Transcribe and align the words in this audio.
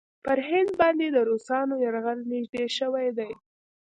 پر 0.25 0.39
هند 0.49 0.71
باندې 0.79 1.07
د 1.11 1.17
روسانو 1.29 1.75
یرغل 1.85 2.19
نېږدې 2.31 2.65
شوی 2.77 3.07
دی. 3.17 3.31